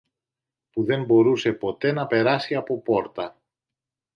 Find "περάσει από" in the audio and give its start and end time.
2.07-2.81